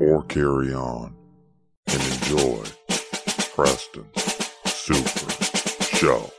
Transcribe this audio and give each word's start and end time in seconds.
or 0.00 0.22
carry 0.24 0.72
on 0.72 1.14
and 1.86 2.02
enjoy 2.02 2.64
Preston's 3.54 4.22
Super 4.66 5.30
Show. 5.96 6.30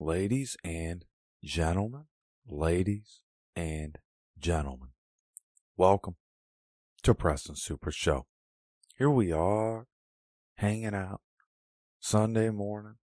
Ladies 0.00 0.56
and 0.64 1.04
gentlemen, 1.42 2.04
ladies 2.48 3.20
and 3.54 3.98
gentlemen, 4.38 4.90
welcome 5.76 6.16
to 7.02 7.14
Preston's 7.14 7.62
Super 7.62 7.90
Show. 7.90 8.26
Here 8.96 9.10
we 9.10 9.30
are, 9.32 9.86
hanging 10.56 10.94
out, 10.94 11.20
Sunday 12.00 12.48
morning, 12.48 12.94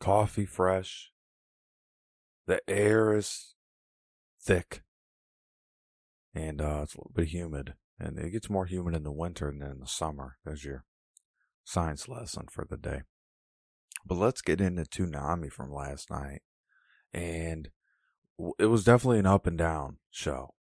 coffee 0.00 0.46
fresh, 0.46 1.12
the 2.46 2.60
air 2.68 3.16
is 3.16 3.54
thick, 4.42 4.82
and 6.34 6.60
uh, 6.60 6.80
it's 6.82 6.94
a 6.94 6.98
little 6.98 7.12
bit 7.14 7.28
humid. 7.28 7.74
And 7.98 8.18
it 8.18 8.30
gets 8.30 8.50
more 8.50 8.66
humid 8.66 8.94
in 8.94 9.02
the 9.02 9.12
winter 9.12 9.50
than 9.50 9.70
in 9.70 9.80
the 9.80 9.86
summer. 9.86 10.36
There's 10.44 10.64
your 10.64 10.84
science 11.64 12.08
lesson 12.08 12.46
for 12.50 12.64
the 12.64 12.76
day. 12.76 13.02
But 14.06 14.18
let's 14.18 14.40
get 14.40 14.60
into 14.60 14.84
Toonami 14.84 15.50
from 15.50 15.72
last 15.72 16.10
night. 16.10 16.42
And 17.12 17.70
it 18.58 18.66
was 18.66 18.84
definitely 18.84 19.18
an 19.18 19.26
up 19.26 19.46
and 19.46 19.58
down 19.58 19.98
show. 20.10 20.54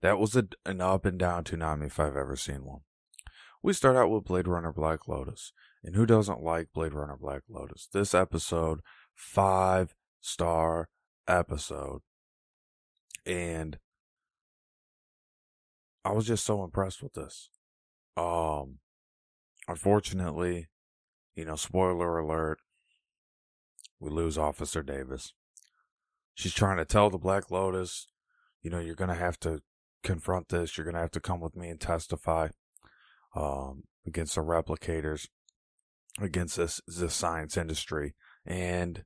That 0.00 0.18
was 0.18 0.36
a, 0.36 0.46
an 0.64 0.80
up 0.80 1.04
and 1.04 1.18
down 1.18 1.44
Toonami 1.44 1.86
if 1.86 1.98
I've 1.98 2.16
ever 2.16 2.36
seen 2.36 2.64
one. 2.64 2.80
We 3.62 3.72
start 3.72 3.96
out 3.96 4.10
with 4.10 4.24
Blade 4.24 4.46
Runner 4.46 4.72
Black 4.72 5.08
Lotus. 5.08 5.52
And 5.82 5.96
who 5.96 6.06
doesn't 6.06 6.42
like 6.42 6.72
Blade 6.72 6.94
Runner 6.94 7.16
Black 7.20 7.42
Lotus? 7.48 7.88
This 7.92 8.14
episode, 8.14 8.80
five 9.14 9.94
star 10.20 10.88
episode. 11.26 12.02
And 13.26 13.78
I 16.08 16.12
was 16.12 16.26
just 16.26 16.46
so 16.46 16.64
impressed 16.64 17.02
with 17.02 17.12
this. 17.12 17.50
Um, 18.16 18.78
unfortunately, 19.68 20.68
you 21.36 21.44
know, 21.44 21.54
spoiler 21.54 22.18
alert, 22.18 22.60
we 24.00 24.08
lose 24.08 24.38
Officer 24.38 24.82
Davis. 24.82 25.34
She's 26.34 26.54
trying 26.54 26.78
to 26.78 26.86
tell 26.86 27.10
the 27.10 27.18
Black 27.18 27.50
Lotus, 27.50 28.06
you 28.62 28.70
know, 28.70 28.78
you're 28.78 28.94
going 28.94 29.10
to 29.10 29.14
have 29.16 29.38
to 29.40 29.60
confront 30.02 30.48
this. 30.48 30.78
You're 30.78 30.86
going 30.86 30.94
to 30.94 31.00
have 31.00 31.10
to 31.10 31.20
come 31.20 31.40
with 31.40 31.54
me 31.54 31.68
and 31.68 31.78
testify 31.78 32.48
um, 33.36 33.82
against 34.06 34.34
the 34.34 34.40
replicators, 34.40 35.28
against 36.18 36.56
this, 36.56 36.80
this 36.86 37.14
science 37.14 37.58
industry. 37.58 38.14
And 38.46 39.04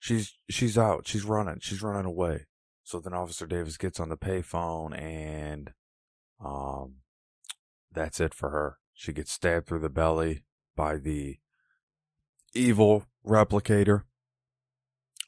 she's 0.00 0.34
she's 0.50 0.76
out. 0.76 1.06
She's 1.06 1.24
running. 1.24 1.60
She's 1.60 1.82
running 1.82 2.06
away. 2.06 2.46
So 2.82 2.98
then 2.98 3.14
Officer 3.14 3.46
Davis 3.46 3.76
gets 3.76 4.00
on 4.00 4.08
the 4.08 4.16
payphone 4.16 5.00
and 5.00 5.70
um, 6.44 6.96
that's 7.92 8.20
it 8.20 8.34
for 8.34 8.50
her. 8.50 8.78
She 8.94 9.12
gets 9.12 9.32
stabbed 9.32 9.66
through 9.66 9.80
the 9.80 9.88
belly 9.88 10.44
by 10.76 10.96
the 10.96 11.38
evil 12.54 13.04
replicator. 13.26 14.02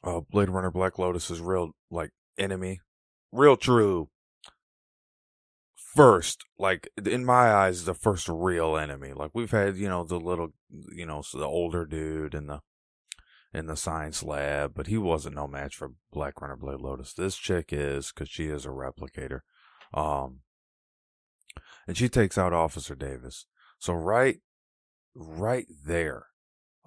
Uh, 0.03 0.21
Blade 0.21 0.49
Runner 0.49 0.71
Black 0.71 0.97
Lotus's 0.97 1.39
real, 1.39 1.71
like, 1.89 2.11
enemy. 2.37 2.81
Real 3.31 3.55
true. 3.55 4.09
First, 5.75 6.43
like, 6.57 6.89
in 7.05 7.23
my 7.23 7.51
eyes, 7.51 7.85
the 7.85 7.93
first 7.93 8.27
real 8.27 8.77
enemy. 8.77 9.13
Like, 9.13 9.31
we've 9.33 9.51
had, 9.51 9.77
you 9.77 9.89
know, 9.89 10.03
the 10.03 10.19
little, 10.19 10.53
you 10.91 11.05
know, 11.05 11.21
the 11.33 11.45
older 11.45 11.85
dude 11.85 12.33
in 12.33 12.47
the, 12.47 12.61
in 13.53 13.67
the 13.67 13.75
science 13.75 14.23
lab, 14.23 14.73
but 14.73 14.87
he 14.87 14.97
wasn't 14.97 15.35
no 15.35 15.47
match 15.47 15.75
for 15.75 15.91
Black 16.11 16.41
Runner 16.41 16.55
Blade 16.55 16.79
Lotus. 16.79 17.13
This 17.13 17.35
chick 17.35 17.69
is, 17.71 18.11
cause 18.11 18.29
she 18.29 18.47
is 18.47 18.65
a 18.65 18.69
replicator. 18.69 19.41
Um, 19.93 20.39
and 21.87 21.97
she 21.97 22.09
takes 22.09 22.37
out 22.37 22.53
Officer 22.53 22.95
Davis. 22.95 23.45
So 23.79 23.93
right, 23.93 24.39
right 25.15 25.67
there, 25.85 26.27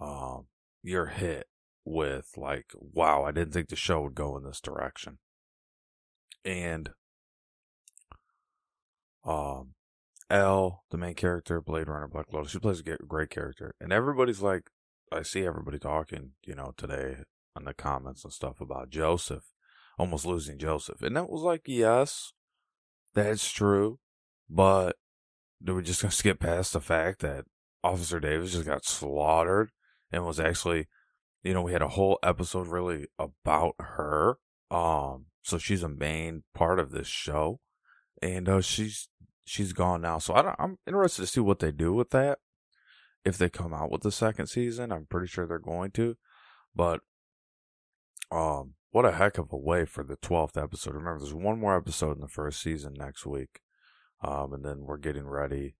um, 0.00 0.46
you're 0.82 1.06
hit 1.06 1.46
with 1.84 2.32
like, 2.36 2.66
wow, 2.74 3.24
I 3.24 3.32
didn't 3.32 3.52
think 3.52 3.68
the 3.68 3.76
show 3.76 4.02
would 4.02 4.14
go 4.14 4.36
in 4.36 4.44
this 4.44 4.60
direction. 4.60 5.18
And, 6.44 6.90
um, 9.24 9.74
Elle, 10.30 10.84
the 10.90 10.98
main 10.98 11.14
character, 11.14 11.60
Blade 11.60 11.88
Runner 11.88 12.08
Black 12.08 12.32
Lotus, 12.32 12.52
she 12.52 12.58
plays 12.58 12.80
a 12.80 12.96
great 13.06 13.30
character. 13.30 13.74
And 13.80 13.92
everybody's 13.92 14.40
like, 14.40 14.70
I 15.12 15.22
see 15.22 15.46
everybody 15.46 15.78
talking, 15.78 16.32
you 16.44 16.54
know, 16.54 16.72
today 16.76 17.18
on 17.54 17.64
the 17.64 17.74
comments 17.74 18.24
and 18.24 18.32
stuff 18.32 18.60
about 18.60 18.90
Joseph, 18.90 19.44
almost 19.98 20.26
losing 20.26 20.58
Joseph. 20.58 21.02
And 21.02 21.16
that 21.16 21.30
was 21.30 21.42
like, 21.42 21.62
yes, 21.66 22.32
that's 23.14 23.50
true. 23.52 23.98
But 24.54 24.96
we 25.60 25.82
just 25.82 26.00
gonna 26.00 26.12
skip 26.12 26.38
past 26.38 26.72
the 26.72 26.80
fact 26.80 27.20
that 27.20 27.44
Officer 27.82 28.20
Davis 28.20 28.52
just 28.52 28.66
got 28.66 28.84
slaughtered 28.84 29.70
and 30.12 30.24
was 30.24 30.38
actually, 30.38 30.86
you 31.42 31.52
know, 31.52 31.62
we 31.62 31.72
had 31.72 31.82
a 31.82 31.88
whole 31.88 32.20
episode 32.22 32.68
really 32.68 33.08
about 33.18 33.74
her. 33.80 34.36
Um, 34.70 35.26
so 35.42 35.58
she's 35.58 35.82
a 35.82 35.88
main 35.88 36.44
part 36.54 36.78
of 36.78 36.92
this 36.92 37.08
show, 37.08 37.58
and 38.22 38.48
uh, 38.48 38.60
she's 38.60 39.08
she's 39.44 39.72
gone 39.72 40.02
now. 40.02 40.18
So 40.18 40.34
I 40.34 40.54
am 40.62 40.78
interested 40.86 41.22
to 41.22 41.26
see 41.26 41.40
what 41.40 41.58
they 41.58 41.72
do 41.72 41.92
with 41.92 42.10
that. 42.10 42.38
If 43.24 43.36
they 43.36 43.48
come 43.48 43.74
out 43.74 43.90
with 43.90 44.02
the 44.02 44.12
second 44.12 44.46
season, 44.46 44.92
I'm 44.92 45.06
pretty 45.06 45.26
sure 45.26 45.46
they're 45.46 45.58
going 45.58 45.90
to. 45.92 46.16
But 46.76 47.00
um, 48.30 48.74
what 48.92 49.04
a 49.04 49.12
heck 49.12 49.36
of 49.38 49.52
a 49.52 49.56
way 49.56 49.84
for 49.84 50.04
the 50.04 50.16
12th 50.16 50.62
episode. 50.62 50.94
Remember, 50.94 51.18
there's 51.18 51.34
one 51.34 51.58
more 51.58 51.76
episode 51.76 52.16
in 52.16 52.20
the 52.20 52.28
first 52.28 52.62
season 52.62 52.94
next 52.96 53.26
week. 53.26 53.60
Um, 54.22 54.52
and 54.52 54.64
then 54.64 54.80
we're 54.80 54.96
getting 54.96 55.26
ready 55.26 55.74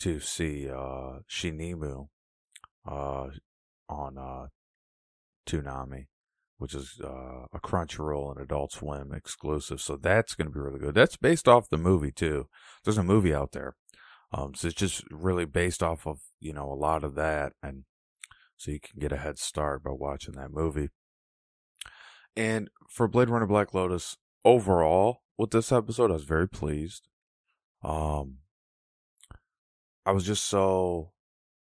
to 0.00 0.20
see 0.20 0.68
uh, 0.68 1.20
Shenmue 1.28 2.08
uh, 2.86 3.26
on 3.88 4.18
uh, 4.18 4.46
Toonami, 5.46 6.06
which 6.58 6.74
is 6.74 7.00
uh, 7.02 7.46
a 7.52 7.60
Crunchyroll 7.60 8.32
and 8.32 8.40
Adult 8.40 8.72
Swim 8.72 9.12
exclusive. 9.12 9.80
So 9.80 9.96
that's 9.96 10.34
going 10.34 10.48
to 10.48 10.52
be 10.52 10.60
really 10.60 10.78
good. 10.78 10.94
That's 10.94 11.16
based 11.16 11.48
off 11.48 11.68
the 11.68 11.78
movie 11.78 12.12
too. 12.12 12.48
There's 12.84 12.98
a 12.98 13.02
movie 13.02 13.34
out 13.34 13.52
there, 13.52 13.74
um, 14.32 14.54
so 14.54 14.68
it's 14.68 14.76
just 14.76 15.04
really 15.10 15.44
based 15.44 15.82
off 15.82 16.06
of 16.06 16.20
you 16.40 16.52
know 16.52 16.70
a 16.70 16.74
lot 16.74 17.04
of 17.04 17.14
that, 17.14 17.52
and 17.62 17.84
so 18.56 18.70
you 18.70 18.80
can 18.80 19.00
get 19.00 19.12
a 19.12 19.18
head 19.18 19.38
start 19.38 19.82
by 19.82 19.90
watching 19.92 20.34
that 20.34 20.52
movie. 20.52 20.90
And 22.36 22.68
for 22.88 23.08
Blade 23.08 23.30
Runner 23.30 23.46
Black 23.46 23.74
Lotus, 23.74 24.16
overall 24.44 25.22
with 25.36 25.50
this 25.50 25.72
episode, 25.72 26.10
I 26.10 26.14
was 26.14 26.24
very 26.24 26.48
pleased. 26.48 27.08
Um, 27.82 28.38
I 30.04 30.12
was 30.12 30.24
just 30.24 30.44
so 30.44 31.12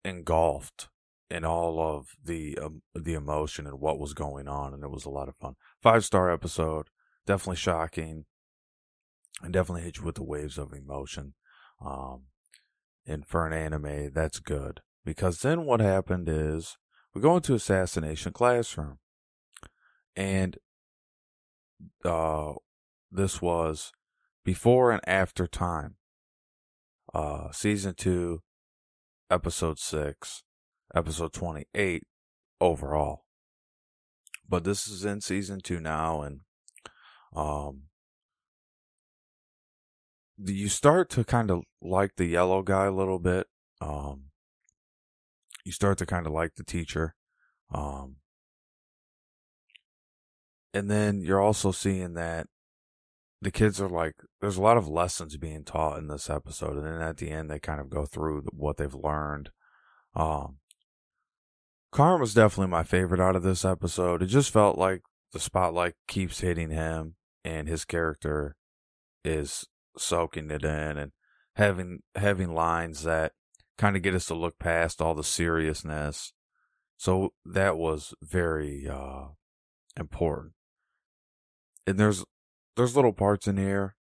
engulfed 0.04 0.90
in 1.30 1.44
all 1.44 1.82
of 1.82 2.10
the 2.24 2.58
um, 2.62 2.82
the 2.94 3.14
emotion 3.14 3.66
and 3.66 3.80
what 3.80 4.00
was 4.00 4.14
going 4.14 4.48
on, 4.48 4.74
and 4.74 4.84
it 4.84 4.90
was 4.90 5.06
a 5.06 5.10
lot 5.10 5.28
of 5.28 5.36
fun. 5.36 5.56
Five 5.82 6.06
star 6.06 6.32
episode, 6.32 6.90
definitely 7.26 7.56
shocking, 7.58 8.26
and 9.42 9.54
definitely 9.54 9.82
hit 9.82 9.98
you 9.98 10.04
with 10.04 10.16
the 10.16 10.24
waves 10.24 10.58
of 10.58 10.74
emotion. 10.74 11.34
Um, 11.84 12.24
and 13.06 13.26
for 13.26 13.48
an 13.48 13.54
anime, 13.54 14.12
that's 14.14 14.40
good 14.40 14.82
because 15.04 15.42
then 15.42 15.66
what 15.66 15.80
happened 15.80 16.28
is 16.30 16.78
we 17.14 17.22
go 17.22 17.38
into 17.38 17.54
assassination 17.54 18.34
classroom, 18.34 19.00
and 20.16 20.58
uh, 22.04 22.54
this 23.12 23.42
was 23.42 23.92
before 24.46 24.92
and 24.92 25.02
after 25.06 25.48
time. 25.48 25.96
Uh, 27.14 27.52
season 27.52 27.96
two, 27.96 28.42
episode 29.30 29.80
six, 29.80 30.44
episode 30.94 31.34
28 31.34 32.04
overall. 32.62 33.26
But 34.48 34.64
this 34.64 34.88
is 34.88 35.04
in 35.04 35.22
season 35.22 35.60
two 35.60 35.80
now, 35.80 36.22
and 36.22 36.42
um, 37.36 37.84
you 40.38 40.70
start 40.70 41.10
to 41.12 41.24
kind 41.24 41.50
of 41.50 41.64
like 41.82 42.16
the 42.16 42.26
yellow 42.26 42.62
guy 42.62 42.86
a 42.86 42.92
little 42.92 43.18
bit. 43.18 43.48
Um, 43.82 44.26
you 45.64 45.72
start 45.72 45.98
to 45.98 46.06
kind 46.06 46.28
of 46.28 46.34
like 46.34 46.56
the 46.56 46.64
teacher. 46.64 47.16
Um, 47.74 48.18
and 50.76 50.92
then 50.92 51.22
you're 51.22 51.42
also 51.42 51.72
seeing 51.72 52.14
that 52.14 52.48
the 53.42 53.52
kids 53.52 53.82
are 53.82 53.90
like, 53.90 54.16
there's 54.42 54.58
a 54.58 54.62
lot 54.62 54.78
of 54.78 54.88
lessons 54.88 55.38
being 55.38 55.64
taught 55.64 56.00
in 56.00 56.08
this 56.08 56.30
episode, 56.30 56.78
and 56.78 56.86
then 56.86 57.02
at 57.02 57.18
the 57.18 57.30
end 57.30 57.50
they 57.50 57.60
kind 57.60 57.80
of 57.80 57.90
go 57.90 58.06
through 58.06 58.44
what 58.52 58.78
they've 58.78 58.94
learned. 58.94 59.50
Um, 60.16 60.58
Carm 61.92 62.20
was 62.22 62.34
definitely 62.34 62.72
my 62.72 62.84
favorite 62.84 63.22
out 63.22 63.36
of 63.36 63.44
this 63.44 63.64
episode. 63.64 64.22
It 64.22 64.28
just 64.28 64.52
felt 64.52 64.78
like 64.78 65.02
the 65.32 65.40
spotlight 65.40 65.94
keeps 66.08 66.42
hitting 66.42 66.70
him, 66.70 67.16
and 67.44 67.68
his 67.68 67.86
character 67.86 68.56
is 69.24 69.66
soaking 69.98 70.52
it 70.52 70.64
in 70.64 70.98
and 70.98 71.12
having 71.56 72.00
having 72.16 72.54
lines 72.54 73.04
that 73.04 73.32
kind 73.78 73.96
of 73.96 74.02
get 74.02 74.16
us 74.16 74.26
to 74.26 74.36
look 74.36 74.60
past 74.60 75.02
all 75.02 75.16
the 75.16 75.24
seriousness. 75.24 76.34
So 76.98 77.34
that 77.46 77.78
was 77.78 78.14
very 78.22 78.88
uh, 78.88 79.28
important. 79.98 80.54
And 81.88 81.98
there's 81.98 82.24
there's 82.76 82.96
little 82.96 83.14
parts 83.14 83.48
in 83.48 83.58
here 83.58 83.96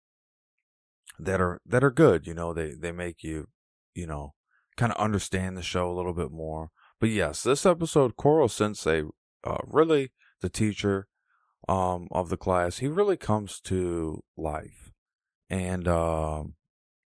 that 1.18 1.40
are 1.40 1.60
that 1.66 1.84
are 1.84 1.90
good. 1.90 2.26
You 2.26 2.34
know, 2.34 2.52
they 2.52 2.72
they 2.72 2.92
make 2.92 3.22
you 3.22 3.48
you 3.94 4.06
know 4.06 4.34
kind 4.76 4.92
of 4.92 4.98
understand 4.98 5.56
the 5.56 5.62
show 5.62 5.90
a 5.90 5.94
little 5.94 6.14
bit 6.14 6.30
more. 6.30 6.70
But 7.00 7.10
yes, 7.10 7.42
this 7.42 7.64
episode, 7.64 8.16
Koro 8.16 8.46
Sensei, 8.46 9.02
uh, 9.44 9.58
really 9.66 10.12
the 10.40 10.48
teacher 10.48 11.08
um, 11.68 12.08
of 12.10 12.28
the 12.28 12.36
class, 12.36 12.78
he 12.78 12.88
really 12.88 13.16
comes 13.16 13.60
to 13.60 14.22
life. 14.36 14.92
And 15.48 15.88
um, 15.88 16.54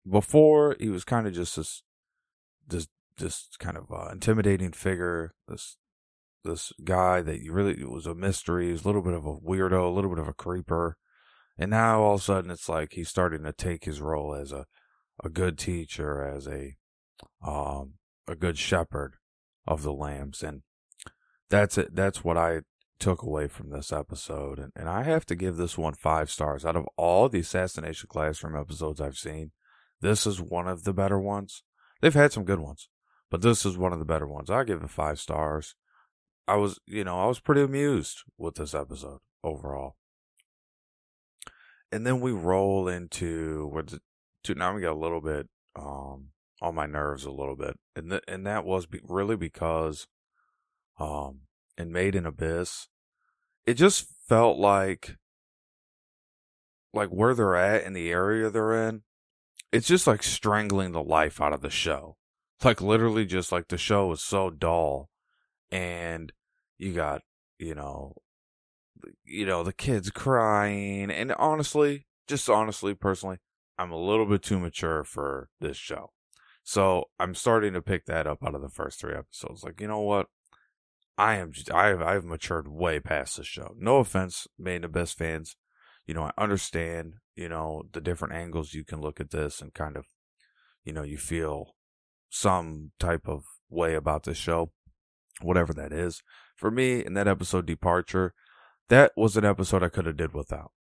before, 0.08 0.76
he 0.78 0.88
was 0.88 1.05
kind 1.05 1.26
of 1.26 1.32
just 1.32 1.56
this 1.56 1.82
this 2.66 2.88
this 3.19 3.49
kind 3.58 3.76
of 3.76 3.90
uh, 3.90 4.08
intimidating 4.11 4.72
figure. 4.72 5.34
This 5.49 5.76
this 6.44 6.72
guy 6.82 7.22
that 7.22 7.40
you 7.40 7.52
really 7.52 7.82
was 7.84 8.06
a 8.06 8.14
mystery. 8.14 8.66
He 8.66 8.72
was 8.72 8.84
a 8.84 8.88
little 8.88 9.02
bit 9.02 9.14
of 9.14 9.25
a 9.25 9.37
weirdo, 9.37 9.87
a 9.87 9.94
little 9.94 10.11
bit 10.11 10.19
of 10.19 10.28
a 10.28 10.34
creeper. 10.34 10.96
And 11.58 11.70
now 11.70 12.02
all 12.02 12.14
of 12.14 12.20
a 12.20 12.24
sudden 12.24 12.50
it's 12.50 12.68
like 12.68 12.92
he's 12.92 13.08
starting 13.08 13.44
to 13.44 13.52
take 13.52 13.84
his 13.84 14.00
role 14.00 14.34
as 14.34 14.52
a, 14.52 14.66
a 15.22 15.28
good 15.28 15.58
teacher, 15.58 16.22
as 16.22 16.48
a 16.48 16.76
um 17.46 17.94
a 18.26 18.34
good 18.34 18.58
shepherd 18.58 19.14
of 19.66 19.82
the 19.82 19.92
lambs. 19.92 20.42
And 20.42 20.62
that's 21.50 21.78
it 21.78 21.94
that's 21.94 22.24
what 22.24 22.36
I 22.36 22.62
took 22.98 23.22
away 23.22 23.48
from 23.48 23.70
this 23.70 23.92
episode. 23.92 24.58
And 24.58 24.72
and 24.74 24.88
I 24.88 25.02
have 25.04 25.26
to 25.26 25.34
give 25.36 25.56
this 25.56 25.78
one 25.78 25.94
five 25.94 26.30
stars. 26.30 26.64
Out 26.64 26.76
of 26.76 26.86
all 26.96 27.28
the 27.28 27.40
assassination 27.40 28.08
classroom 28.10 28.56
episodes 28.56 29.00
I've 29.00 29.18
seen, 29.18 29.52
this 30.00 30.26
is 30.26 30.40
one 30.40 30.68
of 30.68 30.84
the 30.84 30.92
better 30.92 31.20
ones. 31.20 31.62
They've 32.00 32.12
had 32.12 32.32
some 32.32 32.44
good 32.44 32.60
ones, 32.60 32.88
but 33.30 33.42
this 33.42 33.64
is 33.64 33.78
one 33.78 33.92
of 33.92 33.98
the 33.98 34.04
better 34.04 34.26
ones. 34.26 34.50
I 34.50 34.64
give 34.64 34.82
it 34.82 34.90
five 34.90 35.18
stars. 35.18 35.76
I 36.46 36.56
was, 36.56 36.78
you 36.86 37.04
know, 37.04 37.18
I 37.20 37.26
was 37.26 37.40
pretty 37.40 37.62
amused 37.62 38.22
with 38.36 38.56
this 38.56 38.74
episode 38.74 39.20
overall. 39.42 39.96
And 41.94 42.06
then 42.06 42.20
we 42.20 42.32
roll 42.32 42.88
into 42.88 43.70
the 43.87 44.00
to 44.44 44.55
now 44.55 44.75
we 44.75 44.82
got 44.82 44.93
a 44.93 44.99
little 44.99 45.20
bit 45.20 45.49
um 45.76 46.31
on 46.61 46.75
my 46.75 46.87
nerves 46.87 47.25
a 47.25 47.31
little 47.31 47.56
bit, 47.56 47.76
and 47.94 48.11
th- 48.11 48.25
and 48.26 48.46
that 48.46 48.64
was 48.64 48.87
be- 48.87 49.00
really 49.05 49.37
because 49.37 50.06
um 50.99 51.41
Made 51.79 52.14
in 52.14 52.26
Abyss, 52.26 52.88
it 53.67 53.75
just 53.75 54.06
felt 54.29 54.58
like 54.58 55.17
like 56.93 57.11
where 57.11 57.35
they're 57.35 57.56
at 57.56 57.85
in 57.85 57.93
the 57.93 58.11
area 58.11 58.50
they're 58.50 58.88
in 58.88 59.02
it's 59.75 59.88
just 59.88 60.06
like 60.06 60.23
strangling 60.23 60.93
the 60.93 61.02
life 61.02 61.40
out 61.40 61.52
of 61.52 61.61
the 61.61 61.70
show. 61.70 62.17
Like 62.62 62.81
literally 62.81 63.26
just 63.26 63.50
like 63.50 63.67
the 63.69 63.76
show 63.76 64.12
is 64.12 64.23
so 64.23 64.49
dull 64.49 65.11
and 65.70 66.32
you 66.79 66.93
got, 66.93 67.23
you 67.58 67.75
know, 67.75 68.14
you 69.24 69.46
know, 69.46 69.62
the 69.62 69.72
kids 69.72 70.10
crying 70.10 71.10
and 71.10 71.32
honestly, 71.32 72.06
just 72.26 72.48
honestly 72.48 72.94
personally, 72.94 73.38
I'm 73.78 73.90
a 73.90 73.98
little 73.98 74.26
bit 74.26 74.42
too 74.42 74.58
mature 74.58 75.04
for 75.04 75.48
this 75.60 75.76
show. 75.76 76.10
So 76.62 77.04
I'm 77.18 77.34
starting 77.34 77.74
to 77.74 77.82
pick 77.82 78.06
that 78.06 78.26
up 78.26 78.38
out 78.44 78.54
of 78.54 78.62
the 78.62 78.68
first 78.68 79.00
three 79.00 79.14
episodes. 79.14 79.62
Like, 79.62 79.80
you 79.80 79.88
know 79.88 80.00
what? 80.00 80.28
I 81.18 81.36
am, 81.36 81.52
I've, 81.72 82.00
I've 82.00 82.24
matured 82.24 82.68
way 82.68 82.98
past 83.00 83.36
this 83.36 83.46
show. 83.46 83.74
No 83.78 83.98
offense, 83.98 84.46
Made 84.58 84.76
in 84.76 84.84
Abyss 84.84 85.12
fans. 85.12 85.56
You 86.06 86.14
know, 86.14 86.22
I 86.22 86.42
understand 86.42 87.14
you 87.36 87.48
know, 87.48 87.82
the 87.92 88.00
different 88.00 88.34
angles 88.34 88.74
you 88.74 88.84
can 88.84 89.00
look 89.00 89.20
at 89.20 89.30
this 89.30 89.60
and 89.60 89.74
kind 89.74 89.96
of, 89.96 90.06
you 90.84 90.92
know, 90.92 91.02
you 91.02 91.16
feel 91.16 91.74
some 92.30 92.92
type 92.98 93.28
of 93.28 93.44
way 93.68 93.94
about 93.94 94.24
this 94.24 94.36
show, 94.36 94.70
whatever 95.40 95.72
that 95.72 95.92
is. 95.92 96.22
For 96.56 96.70
me, 96.70 97.04
in 97.04 97.14
that 97.14 97.28
episode, 97.28 97.66
Departure, 97.66 98.34
that 98.88 99.12
was 99.16 99.36
an 99.36 99.44
episode 99.44 99.82
I 99.82 99.88
could 99.88 100.06
have 100.06 100.16
did 100.16 100.34
without. 100.34 100.72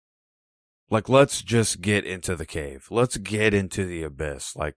Like, 0.90 1.08
let's 1.08 1.42
just 1.42 1.80
get 1.80 2.04
into 2.04 2.36
the 2.36 2.46
cave. 2.46 2.88
Let's 2.90 3.16
get 3.16 3.54
into 3.54 3.86
the 3.86 4.02
abyss. 4.02 4.54
Like, 4.54 4.76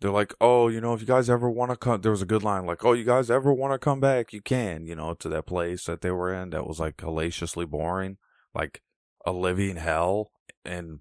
they're 0.00 0.10
like, 0.10 0.34
oh, 0.40 0.66
you 0.66 0.80
know, 0.80 0.94
if 0.94 1.00
you 1.00 1.06
guys 1.06 1.30
ever 1.30 1.48
want 1.48 1.70
to 1.70 1.76
come, 1.76 2.00
there 2.00 2.10
was 2.10 2.22
a 2.22 2.26
good 2.26 2.42
line 2.42 2.66
like, 2.66 2.84
oh, 2.84 2.92
you 2.92 3.04
guys 3.04 3.30
ever 3.30 3.52
want 3.52 3.72
to 3.72 3.78
come 3.78 4.00
back, 4.00 4.32
you 4.32 4.42
can, 4.42 4.84
you 4.84 4.96
know, 4.96 5.14
to 5.14 5.28
that 5.28 5.46
place 5.46 5.84
that 5.84 6.00
they 6.00 6.10
were 6.10 6.34
in 6.34 6.50
that 6.50 6.66
was 6.66 6.80
like 6.80 6.96
hellaciously 6.96 7.64
boring, 7.64 8.16
like 8.52 8.82
a 9.24 9.32
living 9.32 9.76
hell 9.76 10.32
and 10.64 11.00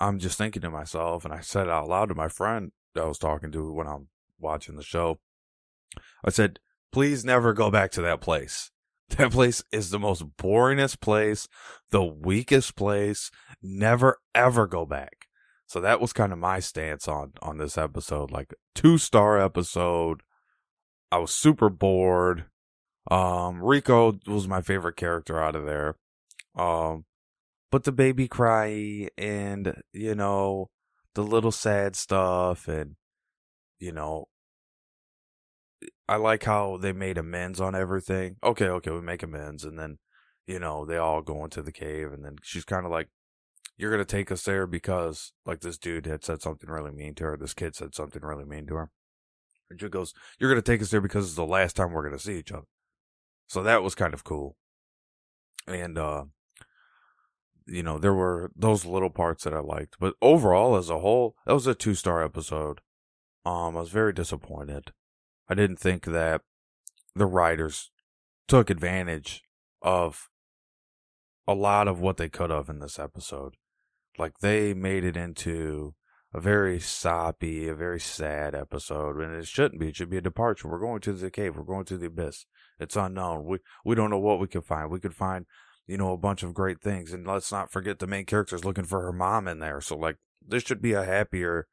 I'm 0.00 0.18
just 0.18 0.38
thinking 0.38 0.62
to 0.62 0.70
myself, 0.70 1.26
and 1.26 1.34
I 1.34 1.40
said 1.40 1.66
it 1.66 1.72
out 1.72 1.88
loud 1.88 2.08
to 2.08 2.14
my 2.14 2.28
friend 2.28 2.72
that 2.94 3.04
I 3.04 3.06
was 3.06 3.18
talking 3.18 3.52
to 3.52 3.70
when 3.70 3.86
I'm 3.86 4.08
watching 4.38 4.76
the 4.76 4.82
show. 4.82 5.20
I 6.24 6.30
said, 6.30 6.58
please 6.90 7.22
never 7.22 7.52
go 7.52 7.70
back 7.70 7.90
to 7.92 8.02
that 8.02 8.22
place. 8.22 8.70
That 9.18 9.32
place 9.32 9.62
is 9.72 9.90
the 9.90 9.98
most 9.98 10.24
boringest 10.38 11.00
place, 11.00 11.48
the 11.90 12.04
weakest 12.04 12.76
place. 12.76 13.30
Never 13.60 14.18
ever 14.34 14.66
go 14.66 14.86
back. 14.86 15.26
So 15.66 15.80
that 15.80 16.00
was 16.00 16.12
kind 16.12 16.32
of 16.32 16.38
my 16.38 16.60
stance 16.60 17.08
on 17.08 17.32
on 17.42 17.58
this 17.58 17.76
episode, 17.76 18.30
like 18.30 18.54
two 18.74 18.98
star 18.98 19.38
episode. 19.38 20.22
I 21.10 21.18
was 21.18 21.34
super 21.34 21.68
bored. 21.68 22.46
Um, 23.10 23.60
Riko 23.60 24.26
was 24.28 24.46
my 24.46 24.62
favorite 24.62 24.96
character 24.96 25.42
out 25.42 25.56
of 25.56 25.64
there. 25.64 25.96
Um, 26.56 27.04
but 27.70 27.84
the 27.84 27.92
baby 27.92 28.28
cry 28.28 29.08
and 29.18 29.82
you 29.92 30.14
know 30.14 30.70
the 31.14 31.22
little 31.22 31.52
sad 31.52 31.96
stuff 31.96 32.68
and 32.68 32.96
you 33.78 33.92
know 33.92 34.26
I 36.10 36.16
like 36.16 36.42
how 36.42 36.76
they 36.76 36.92
made 36.92 37.18
amends 37.18 37.60
on 37.60 37.76
everything. 37.76 38.34
Okay, 38.42 38.66
okay, 38.66 38.90
we 38.90 39.00
make 39.00 39.22
amends 39.22 39.64
and 39.64 39.78
then 39.78 39.98
you 40.44 40.58
know 40.58 40.84
they 40.84 40.96
all 40.96 41.22
go 41.22 41.44
into 41.44 41.62
the 41.62 41.70
cave 41.70 42.12
and 42.12 42.24
then 42.24 42.34
she's 42.42 42.64
kind 42.64 42.84
of 42.84 42.90
like 42.90 43.06
you're 43.76 43.96
to 43.96 44.04
take 44.04 44.32
us 44.32 44.42
there 44.42 44.66
because 44.66 45.32
like 45.46 45.60
this 45.60 45.78
dude 45.78 46.06
had 46.06 46.24
said 46.24 46.42
something 46.42 46.68
really 46.68 46.90
mean 46.90 47.14
to 47.14 47.24
her, 47.24 47.36
this 47.36 47.54
kid 47.54 47.76
said 47.76 47.94
something 47.94 48.22
really 48.22 48.44
mean 48.44 48.66
to 48.66 48.74
her. 48.74 48.90
And 49.70 49.80
she 49.80 49.88
goes, 49.88 50.12
"You're 50.40 50.52
to 50.52 50.62
take 50.62 50.82
us 50.82 50.90
there 50.90 51.00
because 51.00 51.26
it's 51.26 51.36
the 51.36 51.46
last 51.46 51.76
time 51.76 51.92
we're 51.92 52.10
to 52.10 52.18
see 52.18 52.38
each 52.40 52.50
other." 52.50 52.66
So 53.46 53.62
that 53.62 53.84
was 53.84 53.94
kind 53.94 54.12
of 54.12 54.24
cool. 54.24 54.56
And 55.68 55.96
uh 55.96 56.24
you 57.66 57.84
know, 57.84 57.98
there 57.98 58.14
were 58.14 58.50
those 58.56 58.84
little 58.84 59.10
parts 59.10 59.44
that 59.44 59.54
I 59.54 59.60
liked, 59.60 59.94
but 60.00 60.14
overall, 60.20 60.74
as 60.74 60.90
a 60.90 60.98
whole, 60.98 61.36
that 61.46 61.54
was 61.54 61.68
a 61.68 61.74
two 61.76 61.94
star 61.94 62.24
episode. 62.24 62.80
Um, 63.46 63.76
I 63.76 63.80
was 63.80 63.90
very 63.90 64.12
disappointed. 64.12 64.92
I 65.50 65.54
didn't 65.54 65.78
think 65.78 66.04
that 66.04 66.42
the 67.14 67.26
writers 67.26 67.90
took 68.46 68.70
advantage 68.70 69.42
of 69.82 70.28
a 71.46 71.54
lot 71.54 71.88
of 71.88 72.00
what 72.00 72.16
they 72.16 72.28
could 72.28 72.50
have 72.50 72.68
in 72.68 72.78
this 72.78 72.98
episode. 72.98 73.54
Like 74.18 74.38
they 74.38 74.72
made 74.74 75.04
it 75.04 75.16
into 75.16 75.94
a 76.32 76.40
very 76.40 76.78
soppy, 76.78 77.68
a 77.68 77.74
very 77.74 77.98
sad 77.98 78.54
episode, 78.54 79.16
and 79.16 79.34
it 79.34 79.48
shouldn't 79.48 79.80
be. 79.80 79.88
It 79.88 79.96
should 79.96 80.10
be 80.10 80.18
a 80.18 80.22
departure. 80.22 80.68
We're 80.68 80.78
going 80.78 81.00
to 81.00 81.12
the 81.12 81.30
cave. 81.30 81.56
We're 81.56 81.64
going 81.64 81.86
to 81.86 81.98
the 81.98 82.06
abyss. 82.06 82.46
It's 82.78 82.96
unknown. 82.96 83.44
We 83.44 83.58
we 83.84 83.96
don't 83.96 84.10
know 84.10 84.18
what 84.18 84.38
we 84.38 84.46
could 84.46 84.64
find. 84.64 84.90
We 84.90 85.00
could 85.00 85.14
find 85.14 85.46
you 85.90 85.96
know, 85.96 86.12
a 86.12 86.16
bunch 86.16 86.44
of 86.44 86.54
great 86.54 86.80
things. 86.80 87.12
And 87.12 87.26
let's 87.26 87.50
not 87.50 87.72
forget 87.72 87.98
the 87.98 88.06
main 88.06 88.24
character 88.24 88.54
is 88.54 88.64
looking 88.64 88.84
for 88.84 89.02
her 89.02 89.12
mom 89.12 89.48
in 89.48 89.58
there. 89.58 89.80
So 89.80 89.96
like 89.96 90.18
this 90.40 90.62
should 90.62 90.80
be 90.80 90.92
a 90.92 91.04
happier 91.04 91.66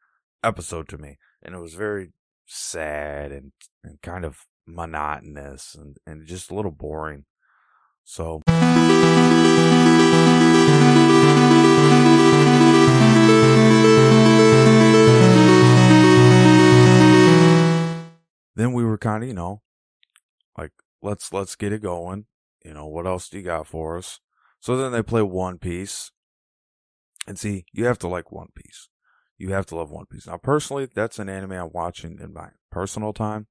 episode 0.43 0.89
to 0.89 0.97
me. 0.97 1.19
And 1.43 1.53
it 1.53 1.59
was 1.59 1.75
very 1.75 2.13
sad 2.47 3.31
and, 3.31 3.51
and 3.83 4.01
kind 4.01 4.25
of 4.25 4.45
monotonous 4.65 5.75
and, 5.75 5.97
and 6.05 6.25
just 6.25 6.49
a 6.49 6.55
little 6.55 6.71
boring. 6.71 7.25
So 8.03 8.41
then 18.55 18.73
we 18.73 18.83
were 18.83 18.97
kind 18.97 19.23
of, 19.23 19.27
you 19.27 19.35
know, 19.35 19.61
like 20.57 20.71
let's 21.01 21.31
let's 21.33 21.55
get 21.55 21.73
it 21.73 21.81
going. 21.81 22.25
You 22.63 22.73
know, 22.73 22.87
what 22.87 23.05
else 23.05 23.29
do 23.29 23.37
you 23.37 23.43
got 23.43 23.67
for 23.67 23.97
us? 23.97 24.19
So 24.59 24.75
then 24.75 24.91
they 24.91 25.03
play 25.03 25.21
One 25.21 25.59
Piece. 25.59 26.11
And 27.27 27.37
see, 27.37 27.65
you 27.73 27.85
have 27.85 27.99
to 27.99 28.07
like 28.07 28.31
One 28.31 28.47
Piece. 28.55 28.89
You 29.37 29.51
have 29.53 29.65
to 29.67 29.75
love 29.75 29.91
One 29.91 30.05
Piece. 30.07 30.27
Now, 30.27 30.37
personally, 30.37 30.87
that's 30.93 31.19
an 31.19 31.29
anime 31.29 31.51
I'm 31.53 31.69
watching 31.71 32.19
in 32.19 32.33
my 32.33 32.49
personal 32.71 33.13
time. 33.13 33.47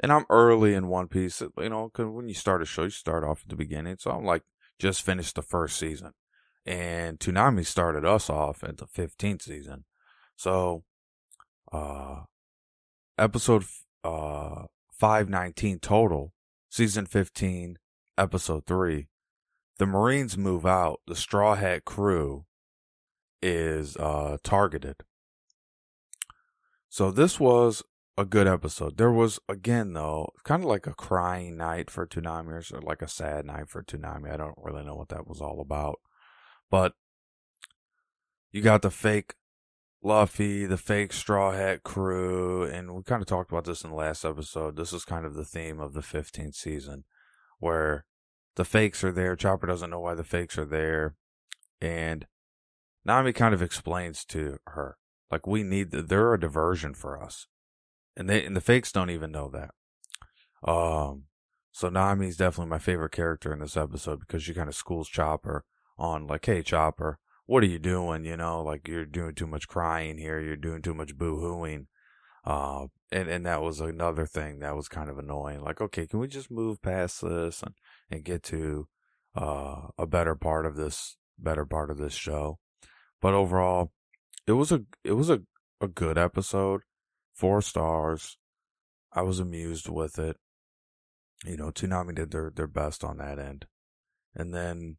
And 0.00 0.12
I'm 0.12 0.26
early 0.30 0.74
in 0.74 0.88
One 0.88 1.08
Piece. 1.08 1.42
You 1.58 1.68
know, 1.68 1.88
cause 1.90 2.06
when 2.06 2.28
you 2.28 2.34
start 2.34 2.62
a 2.62 2.66
show, 2.66 2.84
you 2.84 2.90
start 2.90 3.24
off 3.24 3.42
at 3.42 3.48
the 3.48 3.56
beginning. 3.56 3.96
So 3.98 4.10
I'm 4.10 4.24
like, 4.24 4.42
just 4.78 5.02
finished 5.02 5.34
the 5.34 5.42
first 5.42 5.78
season. 5.78 6.12
and 6.66 7.18
Toonami 7.18 7.64
started 7.66 8.04
us 8.04 8.28
off 8.30 8.62
at 8.62 8.76
the 8.78 8.86
15th 8.86 9.42
season. 9.42 9.84
So, 10.36 10.84
uh, 11.72 12.22
episode 13.18 13.64
uh 14.04 14.64
519 14.92 15.78
total, 15.80 16.32
season 16.70 17.06
15, 17.06 17.78
episode 18.18 18.66
3. 18.66 19.08
The 19.78 19.86
Marines 19.86 20.36
move 20.36 20.66
out, 20.66 21.00
the 21.06 21.16
Straw 21.16 21.54
Hat 21.54 21.84
crew 21.84 22.44
is 23.42 23.96
uh 23.96 24.38
targeted. 24.42 24.96
So 26.88 27.10
this 27.10 27.38
was 27.38 27.82
a 28.16 28.24
good 28.24 28.46
episode. 28.46 28.96
There 28.96 29.12
was 29.12 29.38
again 29.48 29.92
though, 29.92 30.32
kind 30.44 30.62
of 30.62 30.68
like 30.68 30.86
a 30.86 30.94
crying 30.94 31.56
night 31.56 31.90
for 31.90 32.06
Toonami 32.06 32.72
or 32.72 32.80
like 32.80 33.02
a 33.02 33.08
sad 33.08 33.46
night 33.46 33.68
for 33.68 33.82
Toonami. 33.82 34.32
I 34.32 34.36
don't 34.36 34.58
really 34.58 34.84
know 34.84 34.96
what 34.96 35.08
that 35.08 35.26
was 35.26 35.40
all 35.40 35.60
about. 35.60 36.00
But 36.70 36.94
you 38.52 38.62
got 38.62 38.82
the 38.82 38.90
fake 38.90 39.34
Luffy, 40.02 40.64
the 40.64 40.78
fake 40.78 41.12
Straw 41.12 41.52
Hat 41.52 41.82
crew, 41.82 42.64
and 42.64 42.94
we 42.94 43.02
kind 43.02 43.20
of 43.20 43.28
talked 43.28 43.50
about 43.50 43.64
this 43.64 43.84
in 43.84 43.90
the 43.90 43.96
last 43.96 44.24
episode. 44.24 44.76
This 44.76 44.92
is 44.94 45.04
kind 45.04 45.26
of 45.26 45.34
the 45.34 45.44
theme 45.44 45.78
of 45.78 45.92
the 45.92 46.00
15th 46.00 46.54
season, 46.54 47.04
where 47.58 48.06
the 48.56 48.64
fakes 48.64 49.04
are 49.04 49.12
there. 49.12 49.36
Chopper 49.36 49.66
doesn't 49.66 49.90
know 49.90 50.00
why 50.00 50.14
the 50.14 50.24
fakes 50.24 50.56
are 50.56 50.64
there, 50.64 51.16
and 51.82 52.26
Nami 53.04 53.32
kind 53.32 53.54
of 53.54 53.62
explains 53.62 54.24
to 54.26 54.58
her, 54.66 54.96
like, 55.30 55.46
we 55.46 55.62
need, 55.62 55.90
they're 55.90 56.34
a 56.34 56.40
diversion 56.40 56.94
for 56.94 57.22
us, 57.22 57.46
and 58.16 58.28
they 58.28 58.44
and 58.44 58.56
the 58.56 58.60
fakes 58.60 58.92
don't 58.92 59.10
even 59.10 59.32
know 59.32 59.50
that. 59.50 59.70
Um, 60.68 61.24
so 61.72 61.88
Nami's 61.88 62.36
definitely 62.36 62.70
my 62.70 62.78
favorite 62.78 63.12
character 63.12 63.52
in 63.52 63.60
this 63.60 63.76
episode 63.76 64.20
because 64.20 64.42
she 64.42 64.54
kind 64.54 64.68
of 64.68 64.74
schools 64.74 65.08
Chopper 65.08 65.64
on, 65.98 66.26
like, 66.26 66.44
hey, 66.44 66.62
Chopper 66.62 67.18
what 67.50 67.64
are 67.64 67.66
you 67.66 67.80
doing? 67.80 68.24
You 68.24 68.36
know, 68.36 68.62
like 68.62 68.86
you're 68.86 69.04
doing 69.04 69.34
too 69.34 69.48
much 69.48 69.66
crying 69.66 70.18
here. 70.18 70.38
You're 70.38 70.54
doing 70.54 70.82
too 70.82 70.94
much 70.94 71.18
boo 71.18 71.40
hooing. 71.40 71.88
Uh, 72.44 72.86
and, 73.10 73.28
and 73.28 73.44
that 73.44 73.60
was 73.60 73.80
another 73.80 74.24
thing 74.24 74.60
that 74.60 74.76
was 74.76 74.86
kind 74.86 75.10
of 75.10 75.18
annoying. 75.18 75.60
Like, 75.60 75.80
okay, 75.80 76.06
can 76.06 76.20
we 76.20 76.28
just 76.28 76.48
move 76.48 76.80
past 76.80 77.22
this 77.22 77.60
and, 77.60 77.74
and 78.08 78.22
get 78.22 78.44
to, 78.44 78.86
uh, 79.34 79.88
a 79.98 80.06
better 80.06 80.36
part 80.36 80.64
of 80.64 80.76
this, 80.76 81.16
better 81.40 81.66
part 81.66 81.90
of 81.90 81.98
this 81.98 82.14
show? 82.14 82.60
But 83.20 83.34
overall, 83.34 83.92
it 84.46 84.52
was 84.52 84.72
a, 84.72 84.82
it 85.04 85.12
was 85.12 85.30
a, 85.30 85.42
a 85.80 85.88
good 85.88 86.18
episode. 86.18 86.82
Four 87.34 87.62
stars. 87.62 88.36
I 89.12 89.22
was 89.22 89.40
amused 89.40 89.88
with 89.88 90.18
it. 90.18 90.36
You 91.44 91.56
know, 91.56 91.70
Toonami 91.70 92.14
did 92.14 92.30
their, 92.30 92.50
their 92.54 92.66
best 92.66 93.02
on 93.02 93.18
that 93.18 93.38
end. 93.38 93.66
And 94.34 94.54
then 94.54 94.96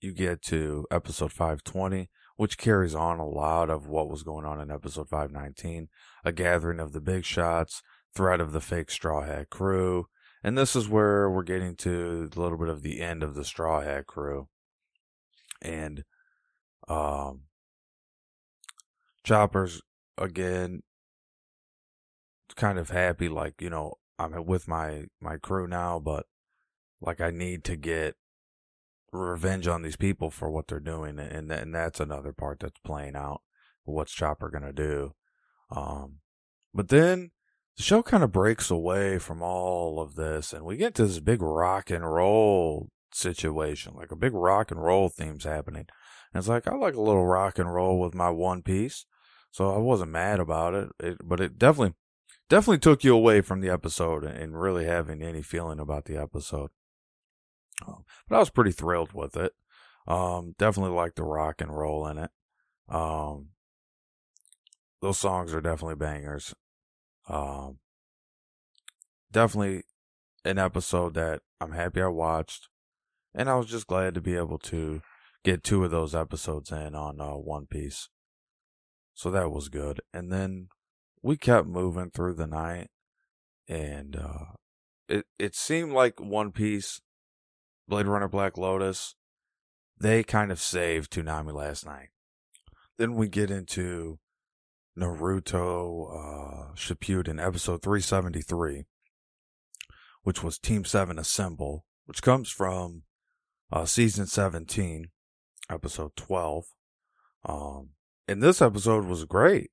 you 0.00 0.12
get 0.12 0.42
to 0.42 0.86
episode 0.90 1.32
520, 1.32 2.08
which 2.36 2.58
carries 2.58 2.94
on 2.94 3.18
a 3.18 3.28
lot 3.28 3.68
of 3.70 3.86
what 3.86 4.08
was 4.08 4.22
going 4.22 4.44
on 4.44 4.60
in 4.60 4.70
episode 4.70 5.08
519 5.08 5.88
a 6.24 6.32
gathering 6.32 6.80
of 6.80 6.92
the 6.92 7.00
big 7.00 7.24
shots, 7.24 7.82
threat 8.14 8.40
of 8.40 8.52
the 8.52 8.60
fake 8.60 8.90
Straw 8.90 9.22
Hat 9.22 9.50
crew. 9.50 10.06
And 10.42 10.56
this 10.56 10.76
is 10.76 10.88
where 10.88 11.28
we're 11.28 11.42
getting 11.42 11.74
to 11.76 12.30
a 12.34 12.40
little 12.40 12.58
bit 12.58 12.68
of 12.68 12.82
the 12.82 13.00
end 13.00 13.22
of 13.22 13.34
the 13.34 13.44
Straw 13.44 13.80
Hat 13.80 14.06
crew. 14.06 14.48
And, 15.60 16.04
um, 16.88 17.42
Chopper's 19.24 19.82
again 20.16 20.82
kind 22.56 22.78
of 22.78 22.90
happy, 22.90 23.28
like, 23.28 23.60
you 23.60 23.70
know, 23.70 23.94
I'm 24.18 24.46
with 24.46 24.66
my, 24.66 25.04
my 25.20 25.36
crew 25.36 25.66
now, 25.66 25.98
but 25.98 26.26
like 27.00 27.20
I 27.20 27.30
need 27.30 27.64
to 27.64 27.76
get 27.76 28.16
revenge 29.12 29.66
on 29.66 29.82
these 29.82 29.96
people 29.96 30.30
for 30.30 30.50
what 30.50 30.68
they're 30.68 30.80
doing, 30.80 31.18
and 31.18 31.50
and 31.50 31.74
that's 31.74 32.00
another 32.00 32.32
part 32.32 32.60
that's 32.60 32.78
playing 32.84 33.16
out. 33.16 33.42
What's 33.84 34.12
Chopper 34.12 34.50
gonna 34.50 34.72
do? 34.72 35.14
Um, 35.70 36.16
but 36.74 36.88
then 36.88 37.30
the 37.76 37.82
show 37.82 38.02
kind 38.02 38.22
of 38.22 38.32
breaks 38.32 38.70
away 38.70 39.18
from 39.18 39.42
all 39.42 40.00
of 40.00 40.16
this, 40.16 40.52
and 40.52 40.64
we 40.64 40.76
get 40.76 40.94
to 40.96 41.06
this 41.06 41.20
big 41.20 41.42
rock 41.42 41.90
and 41.90 42.04
roll 42.04 42.88
situation, 43.12 43.94
like 43.94 44.10
a 44.10 44.16
big 44.16 44.34
rock 44.34 44.70
and 44.70 44.82
roll 44.82 45.08
theme's 45.08 45.44
happening. 45.44 45.86
And 46.32 46.40
it's 46.40 46.48
like 46.48 46.68
I 46.68 46.74
like 46.74 46.94
a 46.94 47.00
little 47.00 47.26
rock 47.26 47.58
and 47.58 47.72
roll 47.72 47.98
with 47.98 48.14
my 48.14 48.30
One 48.30 48.62
Piece, 48.62 49.06
so 49.50 49.74
I 49.74 49.78
wasn't 49.78 50.12
mad 50.12 50.40
about 50.40 50.74
it. 50.74 50.88
it 51.00 51.18
but 51.24 51.40
it 51.40 51.58
definitely, 51.58 51.94
definitely 52.48 52.78
took 52.78 53.04
you 53.04 53.14
away 53.14 53.40
from 53.40 53.60
the 53.60 53.70
episode 53.70 54.24
and 54.24 54.60
really 54.60 54.84
having 54.84 55.22
any 55.22 55.42
feeling 55.42 55.80
about 55.80 56.04
the 56.04 56.16
episode. 56.16 56.70
Um, 57.86 58.04
but 58.28 58.36
I 58.36 58.38
was 58.40 58.50
pretty 58.50 58.72
thrilled 58.72 59.12
with 59.12 59.36
it. 59.36 59.52
Um, 60.06 60.54
definitely 60.58 60.94
like 60.94 61.14
the 61.14 61.24
rock 61.24 61.60
and 61.60 61.76
roll 61.76 62.06
in 62.06 62.18
it. 62.18 62.30
Um, 62.88 63.50
those 65.00 65.18
songs 65.18 65.54
are 65.54 65.60
definitely 65.60 65.96
bangers. 65.96 66.54
Um, 67.28 67.78
definitely 69.30 69.82
an 70.44 70.58
episode 70.58 71.14
that 71.14 71.42
I'm 71.60 71.72
happy 71.72 72.00
I 72.00 72.06
watched, 72.06 72.68
and 73.34 73.50
I 73.50 73.56
was 73.56 73.66
just 73.66 73.86
glad 73.86 74.14
to 74.14 74.20
be 74.20 74.34
able 74.34 74.58
to 74.58 75.02
get 75.50 75.64
two 75.64 75.84
of 75.84 75.90
those 75.90 76.14
episodes 76.14 76.70
in 76.70 76.94
on 76.94 77.20
uh, 77.20 77.30
One 77.30 77.66
Piece. 77.66 78.08
So 79.14 79.30
that 79.30 79.50
was 79.50 79.68
good. 79.68 80.00
And 80.12 80.32
then 80.32 80.68
we 81.22 81.36
kept 81.36 81.66
moving 81.66 82.10
through 82.10 82.34
the 82.34 82.46
night, 82.46 82.88
and 83.66 84.16
uh, 84.16 84.54
it 85.08 85.26
it 85.38 85.54
seemed 85.54 85.92
like 85.92 86.20
One 86.20 86.52
Piece 86.52 87.00
Blade 87.88 88.06
Runner 88.06 88.28
Black 88.28 88.58
Lotus, 88.58 89.14
they 89.98 90.22
kind 90.22 90.52
of 90.52 90.60
saved 90.60 91.10
Toonami 91.10 91.54
last 91.54 91.86
night. 91.86 92.08
Then 92.98 93.14
we 93.14 93.28
get 93.28 93.50
into 93.50 94.18
Naruto 94.98 96.10
uh, 96.12 96.74
Shippuden 96.74 97.42
episode 97.44 97.82
373, 97.82 98.84
which 100.22 100.42
was 100.42 100.58
Team 100.58 100.84
7 100.84 101.18
Assemble, 101.18 101.86
which 102.04 102.20
comes 102.20 102.50
from 102.50 103.04
uh, 103.72 103.86
season 103.86 104.26
17, 104.26 105.08
episode 105.70 106.16
12. 106.16 106.66
Um, 107.44 107.90
and 108.26 108.42
this 108.42 108.60
episode 108.60 109.04
was 109.06 109.24
great. 109.24 109.70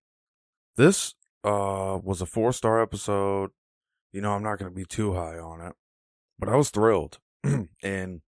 This 0.76 1.14
uh, 1.44 2.00
was 2.04 2.22
a 2.22 2.26
four 2.26 2.54
star 2.54 2.82
episode. 2.82 3.52
You 4.12 4.22
know, 4.22 4.32
I'm 4.32 4.44
not 4.44 4.60
going 4.60 4.72
to 4.72 4.76
be 4.76 4.86
too 4.86 5.14
high 5.14 5.38
on 5.38 5.62
it, 5.62 5.74
but 6.40 6.50
I 6.50 6.56
was 6.56 6.70
thrilled. 6.70 7.20
and 7.84 8.22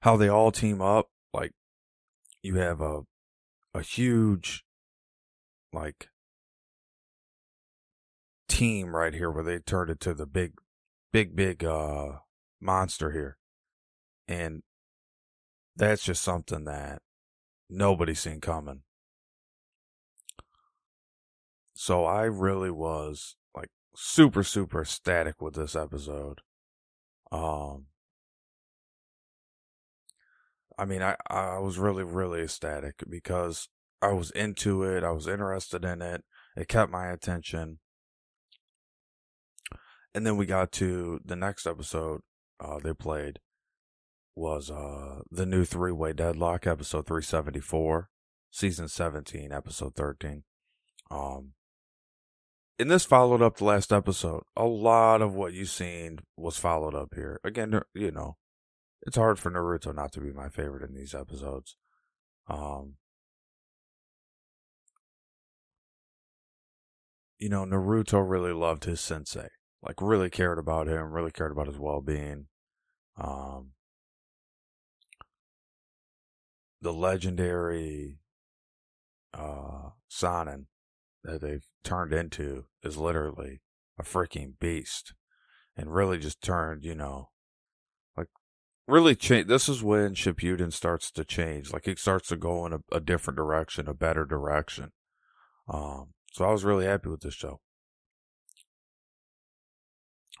how 0.00 0.16
they 0.16 0.28
all 0.28 0.52
team 0.52 0.80
up. 0.80 1.08
Like 1.32 1.52
you 2.42 2.56
have 2.56 2.80
a 2.80 3.02
a 3.74 3.82
huge 3.82 4.64
like 5.72 6.08
team 8.48 8.94
right 8.94 9.14
here 9.14 9.30
where 9.30 9.44
they 9.44 9.58
turned 9.58 9.90
it 9.90 10.00
to 10.00 10.12
the 10.12 10.26
big 10.26 10.52
big 11.12 11.34
big 11.34 11.64
uh 11.64 12.18
monster 12.60 13.12
here. 13.12 13.38
And 14.28 14.62
that's 15.76 16.02
just 16.02 16.22
something 16.22 16.64
that 16.64 17.02
nobody's 17.68 18.20
seen 18.20 18.40
coming. 18.40 18.82
So 21.74 22.04
I 22.04 22.24
really 22.24 22.70
was 22.70 23.36
like 23.54 23.70
super 23.96 24.42
super 24.42 24.82
ecstatic 24.82 25.40
with 25.40 25.54
this 25.54 25.74
episode. 25.74 26.40
Um, 27.30 27.86
I 30.78 30.84
mean, 30.84 31.02
I, 31.02 31.16
I 31.28 31.58
was 31.58 31.78
really, 31.78 32.04
really 32.04 32.42
ecstatic 32.42 33.04
because 33.08 33.68
I 34.00 34.12
was 34.12 34.30
into 34.32 34.82
it. 34.82 35.04
I 35.04 35.10
was 35.10 35.28
interested 35.28 35.84
in 35.84 36.02
it. 36.02 36.24
It 36.56 36.68
kept 36.68 36.90
my 36.90 37.08
attention. 37.10 37.78
And 40.14 40.26
then 40.26 40.36
we 40.36 40.44
got 40.44 40.72
to 40.72 41.20
the 41.24 41.36
next 41.36 41.66
episode 41.66 42.20
uh, 42.60 42.78
they 42.82 42.92
played 42.92 43.38
was 44.34 44.70
uh, 44.70 45.20
the 45.30 45.46
new 45.46 45.64
three 45.64 45.92
way 45.92 46.12
deadlock, 46.12 46.66
episode 46.66 47.06
374, 47.06 48.08
season 48.50 48.88
17, 48.88 49.52
episode 49.52 49.94
13. 49.94 50.44
Um, 51.10 51.52
and 52.78 52.90
this 52.90 53.04
followed 53.04 53.42
up 53.42 53.58
the 53.58 53.64
last 53.64 53.92
episode. 53.92 54.42
A 54.56 54.64
lot 54.64 55.22
of 55.22 55.34
what 55.34 55.52
you've 55.52 55.68
seen 55.68 56.20
was 56.36 56.56
followed 56.56 56.94
up 56.94 57.14
here. 57.14 57.38
Again, 57.44 57.80
you 57.94 58.10
know, 58.10 58.36
it's 59.02 59.16
hard 59.16 59.38
for 59.38 59.50
Naruto 59.50 59.94
not 59.94 60.12
to 60.12 60.20
be 60.20 60.32
my 60.32 60.48
favorite 60.48 60.82
in 60.82 60.94
these 60.94 61.14
episodes. 61.14 61.76
Um, 62.48 62.94
you 67.38 67.48
know, 67.48 67.64
Naruto 67.64 68.22
really 68.26 68.52
loved 68.52 68.84
his 68.84 69.00
sensei. 69.00 69.48
Like, 69.82 70.00
really 70.00 70.30
cared 70.30 70.58
about 70.58 70.86
him, 70.86 71.12
really 71.12 71.32
cared 71.32 71.50
about 71.50 71.66
his 71.66 71.78
well 71.78 72.00
being. 72.00 72.46
Um, 73.20 73.72
the 76.82 76.92
legendary 76.92 78.18
uh, 79.32 79.90
Sannin 80.10 80.66
that 81.24 81.40
they've 81.40 81.64
turned 81.84 82.12
into 82.12 82.64
is 82.82 82.98
literally 82.98 83.62
a 83.98 84.02
freaking 84.02 84.54
beast 84.58 85.14
and 85.76 85.94
really 85.94 86.18
just 86.18 86.42
turned, 86.42 86.84
you 86.84 86.96
know, 86.96 87.30
like 88.16 88.28
really 88.88 89.14
change. 89.14 89.46
This 89.46 89.68
is 89.68 89.82
when 89.82 90.14
Shippuden 90.14 90.72
starts 90.72 91.10
to 91.12 91.24
change. 91.24 91.72
Like 91.72 91.86
it 91.86 92.00
starts 92.00 92.28
to 92.28 92.36
go 92.36 92.66
in 92.66 92.72
a, 92.72 92.80
a 92.90 93.00
different 93.00 93.36
direction, 93.36 93.88
a 93.88 93.94
better 93.94 94.24
direction. 94.24 94.90
Um, 95.68 96.08
so 96.32 96.44
I 96.44 96.50
was 96.50 96.64
really 96.64 96.86
happy 96.86 97.08
with 97.08 97.20
this 97.20 97.34
show. 97.34 97.60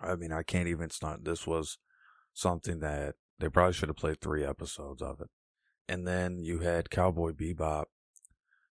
I 0.00 0.16
mean, 0.16 0.32
I 0.32 0.42
can't 0.42 0.66
even 0.66 0.90
stunt. 0.90 1.24
This 1.24 1.46
was 1.46 1.78
something 2.34 2.80
that 2.80 3.14
they 3.38 3.48
probably 3.48 3.74
should 3.74 3.88
have 3.88 3.96
played 3.96 4.20
three 4.20 4.44
episodes 4.44 5.00
of 5.00 5.20
it. 5.20 5.28
And 5.92 6.08
then 6.08 6.38
you 6.38 6.60
had 6.60 6.88
Cowboy 6.88 7.32
Bebop 7.32 7.84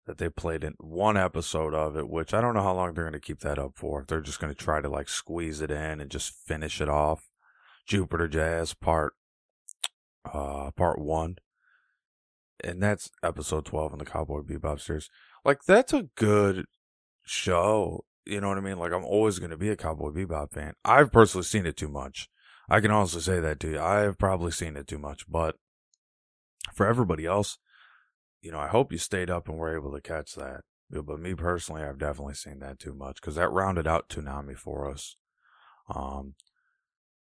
that 0.06 0.20
they 0.20 0.30
played 0.30 0.64
in 0.64 0.76
one 0.78 1.18
episode 1.18 1.74
of 1.74 1.98
it, 1.98 2.08
which 2.08 2.32
I 2.32 2.42
don't 2.42 2.54
know 2.54 2.62
how 2.62 2.76
long 2.76 2.94
they're 2.94 3.06
going 3.06 3.14
to 3.14 3.20
keep 3.20 3.40
that 3.40 3.58
up 3.58 3.72
for. 3.74 4.02
If 4.02 4.06
they're 4.06 4.22
just 4.22 4.40
going 4.40 4.54
to 4.54 4.64
try 4.64 4.82
to 4.82 4.88
like 4.88 5.10
squeeze 5.10 5.60
it 5.60 5.72
in 5.72 6.00
and 6.00 6.12
just 6.12 6.32
finish 6.32 6.80
it 6.80 6.88
off. 6.88 7.28
Jupiter 7.88 8.28
Jazz 8.28 8.76
part 8.76 9.14
uh 10.32 10.70
part 10.76 11.00
1 11.00 11.38
and 12.64 12.84
that's 12.84 13.10
episode 13.24 13.66
12 13.66 13.94
in 13.94 14.00
the 14.00 14.06
Cowboy 14.06 14.42
Bebop 14.42 14.80
series. 14.80 15.10
Like 15.44 15.64
that's 15.64 15.94
a 15.94 16.10
good 16.14 16.66
show. 17.26 18.06
You 18.28 18.42
know 18.42 18.50
what 18.50 18.60
I 18.60 18.62
mean? 18.62 18.78
Like 18.78 18.94
I'm 18.94 19.06
always 19.06 19.40
going 19.40 19.50
to 19.50 19.58
be 19.58 19.70
a 19.70 19.76
Cowboy 19.76 20.12
Bebop 20.12 20.52
fan. 20.52 20.74
I've 20.86 21.12
personally 21.12 21.46
seen 21.46 21.66
it 21.66 21.78
too 21.78 21.90
much. 21.90 22.30
I 22.70 22.80
can 22.80 22.92
honestly 22.92 23.22
say 23.22 23.40
that 23.40 23.60
to 23.62 23.72
you. 23.72 23.80
I've 23.80 24.20
probably 24.20 24.52
seen 24.52 24.78
it 24.78 24.88
too 24.88 25.00
much, 25.00 25.28
but 25.28 25.56
for 26.78 26.88
everybody 26.88 27.26
else, 27.26 27.58
you 28.42 28.52
know, 28.52 28.60
I 28.60 28.68
hope 28.68 28.92
you 28.92 28.98
stayed 28.98 29.30
up 29.30 29.50
and 29.50 29.58
were 29.58 29.76
able 29.76 29.92
to 29.94 30.02
catch 30.02 30.36
that. 30.36 30.62
But 30.90 31.20
me 31.20 31.34
personally, 31.34 31.84
I've 31.84 31.98
definitely 31.98 32.36
seen 32.36 32.60
that 32.60 32.80
too 32.80 32.94
much 32.94 33.20
because 33.20 33.36
that 33.36 33.52
rounded 33.52 33.88
out 33.88 34.08
Toonami 34.08 34.56
for 34.56 34.90
us. 34.90 35.18
Um, 35.94 36.36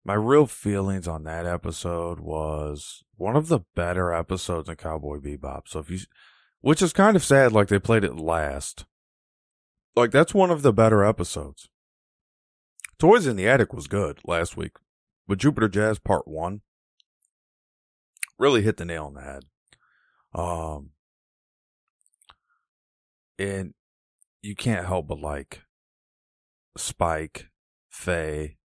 my 0.03 0.13
real 0.13 0.45
feelings 0.45 1.07
on 1.07 1.23
that 1.23 1.47
episode 1.47 2.19
was 2.19 3.03
one 3.15 3.35
of 3.35 3.47
the 3.47 3.61
better 3.75 4.13
episodes 4.13 4.69
in 4.69 4.75
Cowboy 4.75 5.17
Bebop. 5.17 5.61
So 5.65 5.79
if 5.79 5.89
you, 5.89 5.99
which 6.61 6.83
is 6.83 6.93
kind 6.93 7.15
of 7.15 7.23
sad, 7.23 7.51
like 7.51 7.69
they 7.69 7.79
played 7.79 8.03
it 8.03 8.17
last. 8.17 8.85
Like 9.95 10.11
that's 10.11 10.33
one 10.33 10.51
of 10.51 10.61
the 10.61 10.73
better 10.73 11.03
episodes. 11.03 11.69
Toys 12.99 13.25
in 13.25 13.35
the 13.35 13.47
Attic 13.47 13.73
was 13.73 13.87
good 13.87 14.19
last 14.25 14.55
week, 14.55 14.73
but 15.27 15.39
Jupiter 15.39 15.69
Jazz 15.69 15.97
Part 15.97 16.27
One 16.27 16.61
really 18.37 18.61
hit 18.61 18.77
the 18.77 18.85
nail 18.85 19.05
on 19.05 19.13
the 19.13 19.21
head. 19.21 19.43
Um, 20.33 20.89
and 23.39 23.73
you 24.41 24.55
can't 24.55 24.85
help 24.85 25.07
but 25.07 25.19
like 25.19 25.61
Spike, 26.77 27.49
Faye, 27.89 28.57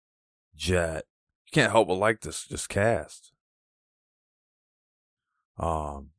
Jet. 0.55 1.05
You 1.45 1.51
can't 1.53 1.71
help 1.71 1.87
but 1.87 1.95
like 1.95 2.21
this 2.21 2.45
this 2.45 2.67
cast. 2.67 3.31
Um, 5.57 6.11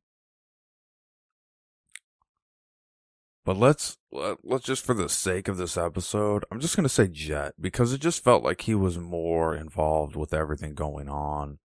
but 3.43 3.57
let's 3.57 3.97
let's 4.11 4.65
just 4.65 4.85
for 4.85 4.93
the 4.93 5.09
sake 5.09 5.47
of 5.47 5.57
this 5.57 5.75
episode, 5.77 6.45
I'm 6.51 6.59
just 6.59 6.75
gonna 6.75 6.89
say 6.89 7.07
Jet 7.07 7.53
because 7.59 7.91
it 7.91 8.01
just 8.01 8.23
felt 8.23 8.43
like 8.43 8.61
he 8.61 8.75
was 8.75 8.97
more 8.97 9.55
involved 9.55 10.15
with 10.15 10.33
everything 10.33 10.75
going 10.75 11.09
on. 11.09 11.59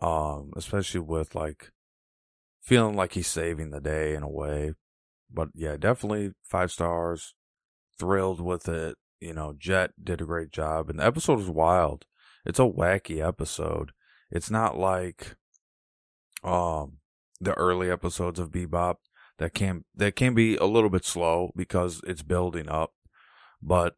Um, 0.00 0.52
especially 0.56 1.00
with 1.00 1.34
like 1.34 1.70
feeling 2.62 2.96
like 2.96 3.12
he's 3.12 3.28
saving 3.28 3.70
the 3.70 3.80
day 3.80 4.14
in 4.14 4.22
a 4.22 4.28
way. 4.28 4.72
But 5.30 5.48
yeah, 5.54 5.76
definitely 5.76 6.32
five 6.42 6.70
stars. 6.70 7.34
Thrilled 7.98 8.40
with 8.40 8.68
it. 8.68 8.96
You 9.20 9.34
know, 9.34 9.54
Jet 9.56 9.92
did 10.02 10.20
a 10.20 10.26
great 10.26 10.50
job, 10.50 10.90
and 10.90 10.98
the 10.98 11.06
episode 11.06 11.38
was 11.38 11.48
wild. 11.48 12.06
It's 12.44 12.58
a 12.58 12.62
wacky 12.62 13.26
episode. 13.26 13.92
It's 14.30 14.50
not 14.50 14.76
like 14.76 15.36
um 16.42 16.98
the 17.40 17.54
early 17.54 17.90
episodes 17.90 18.38
of 18.38 18.50
Bebop 18.50 18.96
that 19.38 19.54
can 19.54 19.84
that 19.94 20.16
can 20.16 20.34
be 20.34 20.56
a 20.56 20.66
little 20.66 20.90
bit 20.90 21.04
slow 21.04 21.52
because 21.56 22.00
it's 22.06 22.22
building 22.22 22.68
up. 22.68 22.92
But 23.62 23.94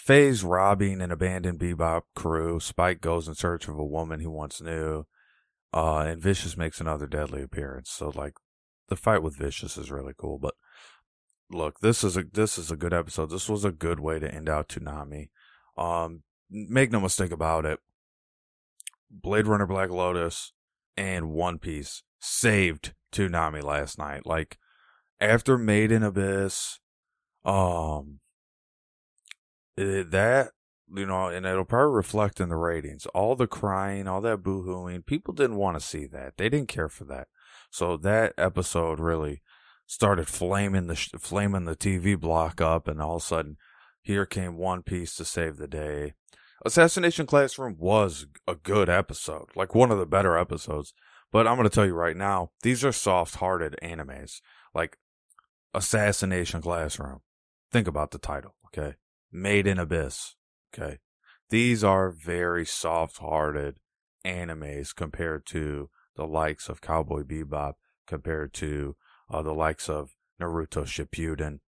Faye's 0.00 0.42
robbing 0.42 1.02
an 1.02 1.10
abandoned 1.10 1.58
Bebop 1.58 2.04
crew. 2.16 2.58
Spike 2.58 3.02
goes 3.02 3.28
in 3.28 3.34
search 3.34 3.68
of 3.68 3.78
a 3.78 3.84
woman 3.84 4.20
he 4.20 4.26
once 4.26 4.58
knew. 4.62 5.04
Uh, 5.74 5.98
and 5.98 6.22
Vicious 6.22 6.56
makes 6.56 6.80
another 6.80 7.06
deadly 7.06 7.42
appearance. 7.42 7.90
So 7.90 8.08
like 8.08 8.32
the 8.88 8.96
fight 8.96 9.22
with 9.22 9.36
Vicious 9.36 9.76
is 9.76 9.90
really 9.90 10.14
cool. 10.16 10.38
But 10.38 10.54
look, 11.50 11.80
this 11.80 12.02
is 12.02 12.16
a 12.16 12.24
this 12.24 12.56
is 12.56 12.70
a 12.70 12.78
good 12.78 12.94
episode. 12.94 13.28
This 13.30 13.46
was 13.46 13.62
a 13.62 13.70
good 13.70 14.00
way 14.00 14.18
to 14.18 14.34
end 14.34 14.48
out 14.48 14.68
Toonami. 14.68 15.28
Um, 15.76 16.22
make 16.50 16.90
no 16.90 17.00
mistake 17.00 17.30
about 17.30 17.66
it. 17.66 17.78
Blade 19.10 19.46
Runner 19.46 19.66
Black 19.66 19.90
Lotus 19.90 20.54
and 20.96 21.30
One 21.30 21.58
Piece 21.58 22.02
saved 22.20 22.94
Toonami 23.12 23.62
last 23.62 23.98
night. 23.98 24.24
Like 24.24 24.56
after 25.20 25.58
Made 25.58 25.92
in 25.92 26.02
Abyss, 26.02 26.80
um, 27.44 28.20
that 29.76 30.50
you 30.92 31.06
know, 31.06 31.28
and 31.28 31.46
it'll 31.46 31.64
probably 31.64 31.94
reflect 31.94 32.40
in 32.40 32.48
the 32.48 32.56
ratings. 32.56 33.06
All 33.06 33.36
the 33.36 33.46
crying, 33.46 34.08
all 34.08 34.20
that 34.22 34.42
boohooing, 34.42 35.06
people 35.06 35.32
didn't 35.32 35.56
want 35.56 35.78
to 35.78 35.86
see 35.86 36.06
that. 36.06 36.36
They 36.36 36.48
didn't 36.48 36.68
care 36.68 36.88
for 36.88 37.04
that. 37.04 37.28
So 37.70 37.96
that 37.98 38.34
episode 38.36 38.98
really 38.98 39.42
started 39.86 40.26
flaming 40.28 40.86
the 40.86 40.96
flaming 40.96 41.64
the 41.64 41.76
TV 41.76 42.18
block 42.18 42.60
up, 42.60 42.88
and 42.88 43.00
all 43.00 43.16
of 43.16 43.22
a 43.22 43.26
sudden, 43.26 43.56
here 44.02 44.26
came 44.26 44.56
One 44.56 44.82
Piece 44.82 45.14
to 45.16 45.24
save 45.24 45.56
the 45.56 45.68
day. 45.68 46.14
Assassination 46.64 47.26
Classroom 47.26 47.76
was 47.78 48.26
a 48.46 48.54
good 48.54 48.88
episode, 48.88 49.46
like 49.54 49.74
one 49.74 49.90
of 49.90 49.98
the 49.98 50.06
better 50.06 50.36
episodes. 50.36 50.92
But 51.32 51.46
I'm 51.46 51.56
going 51.56 51.68
to 51.68 51.74
tell 51.74 51.86
you 51.86 51.94
right 51.94 52.16
now, 52.16 52.50
these 52.62 52.84
are 52.84 52.92
soft-hearted 52.92 53.76
animes, 53.82 54.40
like 54.74 54.98
Assassination 55.72 56.60
Classroom. 56.60 57.20
Think 57.70 57.86
about 57.86 58.10
the 58.10 58.18
title, 58.18 58.56
okay? 58.66 58.96
Made 59.32 59.66
in 59.66 59.78
Abyss, 59.78 60.34
okay? 60.72 60.98
These 61.50 61.82
are 61.84 62.10
very 62.10 62.64
soft-hearted 62.64 63.78
animes 64.24 64.94
compared 64.94 65.46
to 65.46 65.90
the 66.16 66.26
likes 66.26 66.68
of 66.68 66.80
Cowboy 66.80 67.22
Bebop, 67.22 67.74
compared 68.06 68.52
to 68.54 68.96
uh, 69.30 69.42
the 69.42 69.54
likes 69.54 69.88
of 69.88 70.14
Naruto 70.40 70.84
Shippuden. 70.84 71.60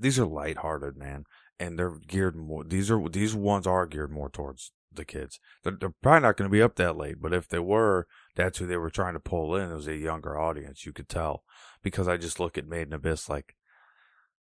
These 0.00 0.18
are 0.18 0.26
light-hearted, 0.26 0.96
man, 0.96 1.24
and 1.58 1.78
they're 1.78 1.98
geared 2.06 2.36
more. 2.36 2.64
These 2.64 2.90
are 2.90 3.08
these 3.08 3.34
ones 3.34 3.66
are 3.66 3.86
geared 3.86 4.10
more 4.10 4.28
towards 4.28 4.72
the 4.92 5.04
kids. 5.04 5.38
They're, 5.62 5.76
they're 5.78 5.94
probably 6.02 6.22
not 6.22 6.36
going 6.36 6.50
to 6.50 6.52
be 6.52 6.62
up 6.62 6.76
that 6.76 6.96
late, 6.96 7.16
but 7.20 7.32
if 7.32 7.48
they 7.48 7.58
were, 7.58 8.06
that's 8.34 8.58
who 8.58 8.66
they 8.66 8.76
were 8.76 8.90
trying 8.90 9.14
to 9.14 9.20
pull 9.20 9.54
in. 9.56 9.70
It 9.70 9.74
was 9.74 9.88
a 9.88 9.96
younger 9.96 10.38
audience. 10.38 10.84
You 10.84 10.92
could 10.92 11.08
tell 11.08 11.44
because 11.82 12.08
I 12.08 12.16
just 12.16 12.40
look 12.40 12.58
at 12.58 12.66
Made 12.66 12.88
in 12.88 12.92
Abyss 12.92 13.28
like 13.28 13.56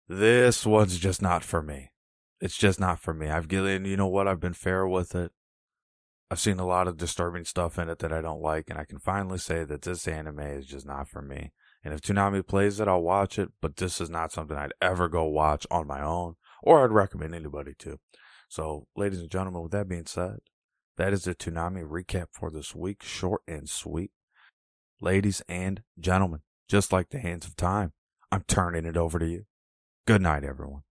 this 0.08 0.66
one's 0.66 0.98
just 0.98 1.22
not 1.22 1.44
for 1.44 1.62
me. 1.62 1.90
It's 2.40 2.56
just 2.56 2.80
not 2.80 3.00
for 3.00 3.12
me. 3.12 3.28
I've 3.28 3.48
given, 3.48 3.84
you 3.84 3.96
know 3.96 4.06
what? 4.06 4.26
I've 4.26 4.40
been 4.40 4.54
fair 4.54 4.86
with 4.86 5.14
it. 5.14 5.32
I've 6.30 6.40
seen 6.40 6.58
a 6.60 6.66
lot 6.66 6.86
of 6.86 6.96
disturbing 6.96 7.44
stuff 7.44 7.78
in 7.78 7.88
it 7.88 7.98
that 7.98 8.12
I 8.12 8.20
don't 8.20 8.40
like, 8.40 8.70
and 8.70 8.78
I 8.78 8.84
can 8.84 8.98
finally 8.98 9.38
say 9.38 9.64
that 9.64 9.82
this 9.82 10.06
anime 10.06 10.38
is 10.38 10.66
just 10.66 10.86
not 10.86 11.08
for 11.08 11.20
me. 11.20 11.52
And 11.82 11.92
if 11.92 12.00
Toonami 12.00 12.46
plays 12.46 12.78
it, 12.78 12.88
I'll 12.88 13.02
watch 13.02 13.38
it, 13.38 13.50
but 13.60 13.76
this 13.76 14.00
is 14.00 14.08
not 14.08 14.32
something 14.32 14.56
I'd 14.56 14.72
ever 14.80 15.08
go 15.08 15.24
watch 15.24 15.66
on 15.70 15.86
my 15.86 16.00
own, 16.02 16.36
or 16.62 16.84
I'd 16.84 16.92
recommend 16.92 17.34
anybody 17.34 17.74
to. 17.80 17.98
So, 18.48 18.86
ladies 18.96 19.20
and 19.20 19.30
gentlemen, 19.30 19.62
with 19.62 19.72
that 19.72 19.88
being 19.88 20.06
said, 20.06 20.38
that 20.96 21.12
is 21.12 21.24
the 21.24 21.34
Toonami 21.34 21.84
recap 21.84 22.26
for 22.32 22.50
this 22.50 22.74
week, 22.74 23.02
short 23.02 23.42
and 23.48 23.68
sweet. 23.68 24.12
Ladies 25.00 25.42
and 25.48 25.82
gentlemen, 25.98 26.40
just 26.68 26.92
like 26.92 27.10
the 27.10 27.18
hands 27.18 27.46
of 27.46 27.56
time, 27.56 27.92
I'm 28.30 28.44
turning 28.46 28.84
it 28.84 28.96
over 28.96 29.18
to 29.18 29.26
you. 29.26 29.46
Good 30.06 30.22
night, 30.22 30.44
everyone. 30.44 30.82